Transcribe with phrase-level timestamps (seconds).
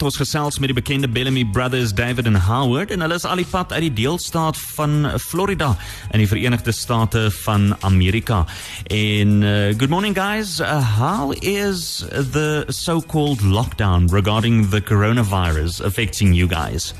[0.00, 3.48] Ons gesels met die bekende Bellamy Brothers David en Howard en hulle is al die
[3.48, 5.74] pad uit die deelstaat van Florida
[6.14, 8.46] in die Verenigde State van Amerika.
[8.88, 16.32] En uh, good morning guys, uh, how is the so-called lockdown regarding the coronavirus affecting
[16.32, 16.94] you guys?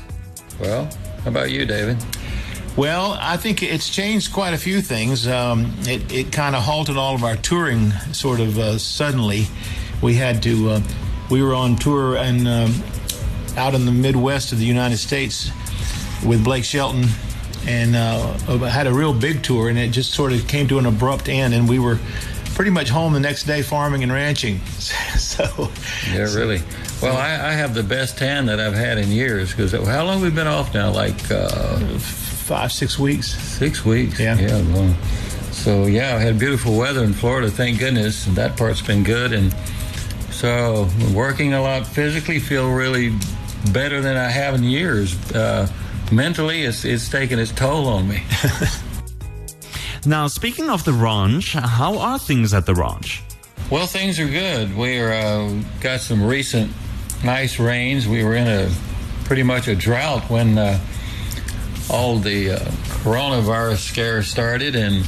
[0.59, 0.85] Well,
[1.23, 1.97] how about you, David?
[2.77, 5.25] Well, I think it's changed quite a few things.
[5.25, 9.47] Um, it it kind of halted all of our touring sort of uh, suddenly.
[10.01, 10.69] We had to.
[10.69, 10.81] Uh,
[11.31, 12.83] we were on tour and um,
[13.57, 15.49] out in the Midwest of the United States
[16.25, 17.05] with Blake Shelton,
[17.65, 18.33] and uh,
[18.67, 21.53] had a real big tour, and it just sort of came to an abrupt end,
[21.53, 21.99] and we were
[22.53, 24.59] pretty much home the next day farming and ranching.
[25.17, 25.71] so
[26.11, 26.59] yeah, really.
[27.01, 30.21] Well, I, I, have the best tan that I've had in years because how long
[30.21, 30.91] we've we been off now?
[30.91, 33.31] Like uh, five, six weeks.
[33.31, 34.19] Six weeks.
[34.19, 34.37] Yeah.
[34.37, 34.61] Yeah.
[34.73, 34.93] Well,
[35.51, 37.49] so yeah, I had beautiful weather in Florida.
[37.49, 39.33] Thank goodness, and that part's been good.
[39.33, 39.55] And
[40.31, 43.13] so working a lot physically, feel really
[43.71, 45.15] better than I have in years.
[45.31, 45.67] Uh,
[46.11, 48.23] mentally, it's it's taken its toll on me.
[50.05, 53.21] now, speaking of the ranch, how are things at the ranch?
[53.69, 54.75] Well, things are good.
[54.75, 56.71] We are uh, got some recent
[57.23, 58.07] nice rains.
[58.07, 58.69] We were in a
[59.25, 60.79] pretty much a drought when uh,
[61.89, 62.57] all the uh,
[63.03, 65.05] coronavirus scare started, and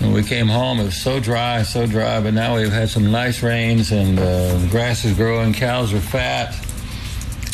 [0.00, 2.20] when we came home, it was so dry, so dry.
[2.20, 5.52] But now we've had some nice rains, and uh, the grass is growing.
[5.52, 6.54] Cows are fat.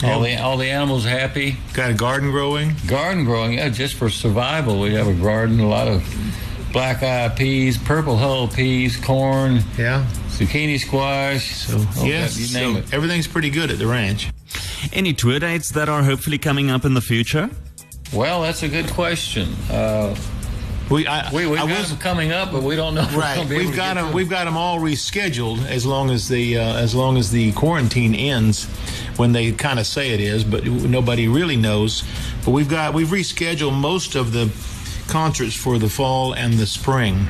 [0.03, 1.57] All the all the animals happy.
[1.73, 2.75] Got a garden growing.
[2.87, 4.81] Garden growing, yeah, just for survival.
[4.81, 6.05] We have a garden, a lot of
[6.73, 9.61] black eye peas, purple hull peas, corn.
[9.79, 10.05] Yeah.
[10.29, 11.55] Zucchini squash.
[11.55, 12.93] So oh, yes, you name so it.
[12.93, 14.31] Everything's pretty good at the ranch.
[14.93, 17.49] Any tour dates that are hopefully coming up in the future?
[18.13, 19.49] Well, that's a good question.
[19.71, 20.15] Uh,
[20.91, 23.09] we, I, we, we've I got them coming up, but we don't know.
[23.15, 24.13] Right, we've got them.
[24.13, 28.15] We've got them all rescheduled as long as the uh, as long as the quarantine
[28.15, 28.65] ends,
[29.17, 32.05] when they kind of say it is, but nobody really knows.
[32.45, 34.53] But we've got we've rescheduled most of the
[35.09, 37.27] concerts for the fall and the spring.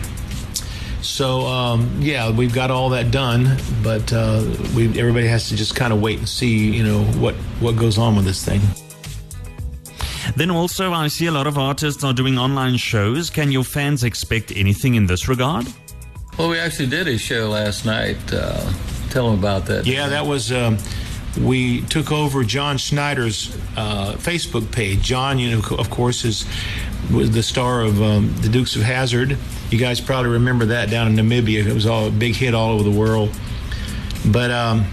[1.02, 4.44] So um, yeah, we've got all that done, but uh,
[4.74, 7.98] we everybody has to just kind of wait and see, you know, what what goes
[7.98, 8.60] on with this thing.
[10.36, 13.30] Then also, I see a lot of artists are doing online shows.
[13.30, 15.66] Can your fans expect anything in this regard?
[16.38, 18.16] Well, we actually did a show last night.
[18.32, 18.72] Uh,
[19.10, 19.86] tell them about that.
[19.86, 20.50] Yeah, that was.
[20.50, 20.78] Um,
[21.40, 25.02] we took over John Schneider's uh, Facebook page.
[25.02, 26.44] John, you know, of course, is
[27.12, 29.36] was the star of um, the Dukes of Hazzard.
[29.70, 31.66] You guys probably remember that down in Namibia.
[31.66, 33.30] It was all a big hit all over the world.
[34.26, 34.84] But um,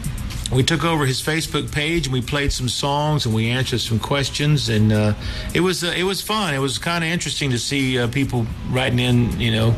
[0.51, 4.00] we took over his Facebook page and we played some songs and we answered some
[4.00, 5.13] questions and uh,
[5.53, 6.53] it was uh, it was fun.
[6.53, 9.75] It was kind of interesting to see uh, people writing in, you know,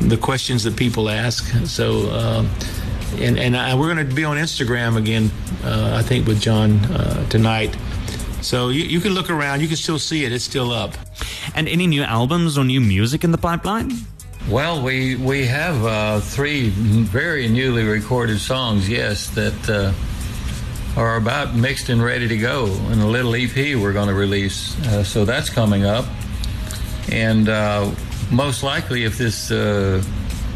[0.00, 1.44] the questions that people ask.
[1.66, 2.46] So uh,
[3.18, 5.30] and and I, we're going to be on Instagram again,
[5.64, 7.76] uh, I think, with John uh, tonight.
[8.42, 9.60] So you, you can look around.
[9.60, 10.32] You can still see it.
[10.32, 10.94] It's still up.
[11.54, 13.92] And any new albums or new music in the pipeline?
[14.48, 21.54] Well, we we have uh, three very newly recorded songs, yes, that uh, are about
[21.54, 24.76] mixed and ready to go, and a little EP we're going to release.
[24.88, 26.06] Uh, so that's coming up,
[27.10, 27.88] and uh,
[28.32, 30.02] most likely, if this uh,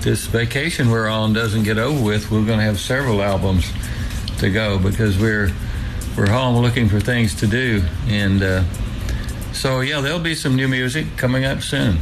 [0.00, 3.72] this vacation we're on doesn't get over with, we're going to have several albums
[4.38, 5.52] to go because we're
[6.18, 8.64] we're home looking for things to do, and uh,
[9.52, 11.98] so yeah, there'll be some new music coming up soon.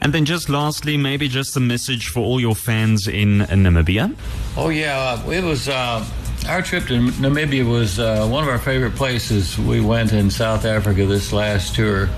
[0.00, 4.14] And then just lastly, maybe just a message for all your fans in, Namibia.
[4.56, 6.04] Oh yeah, it was uh,
[6.48, 9.58] our trip to Namibia was uh, one of our favorite places.
[9.58, 12.08] We went in South Africa this last tour,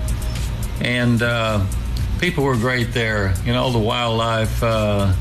[0.81, 1.65] and uh,
[2.19, 3.33] people were great there.
[3.45, 5.13] You know, the wildlife, uh,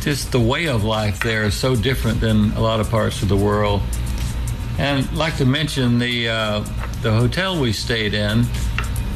[0.00, 3.28] just the way of life there is so different than a lot of parts of
[3.28, 3.82] the world.
[4.78, 6.60] And I'd like to mention the uh,
[7.02, 8.44] the hotel we stayed in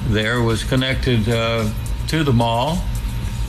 [0.09, 1.71] there was connected uh,
[2.19, 2.83] to the mall,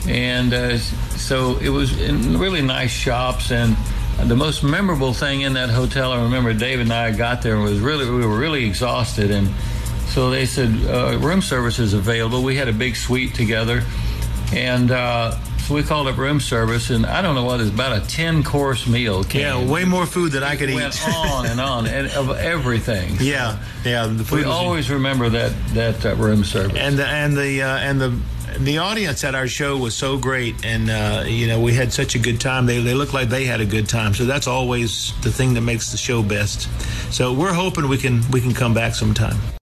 [0.08, 3.52] and uh, so it was in really nice shops.
[3.52, 3.76] And
[4.24, 7.78] the most memorable thing in that hotel, I remember David and I got there was
[7.78, 9.48] really we were really exhausted, and
[10.08, 12.42] so they said uh, room service is available.
[12.42, 13.84] We had a big suite together,
[14.52, 14.90] and.
[15.66, 18.44] So we called up room service, and I don't know what it's about a ten
[18.44, 19.24] course meal.
[19.24, 19.40] Came.
[19.40, 20.76] Yeah, way more food than I could it eat.
[20.76, 23.16] Went on and on, and of everything.
[23.18, 24.16] Yeah, yeah.
[24.30, 26.78] we always remember that that uh, room service.
[26.78, 28.16] And the and the uh, and the
[28.60, 32.14] the audience at our show was so great, and uh, you know we had such
[32.14, 32.66] a good time.
[32.66, 35.62] They they looked like they had a good time, so that's always the thing that
[35.62, 36.68] makes the show best.
[37.12, 39.36] So we're hoping we can we can come back sometime.